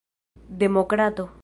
[0.49, 1.29] demokrato